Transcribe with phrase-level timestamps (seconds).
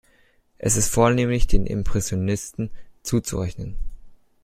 [0.57, 2.71] Er ist vornehmlich den Impressionisten
[3.03, 3.75] zuzurechnen.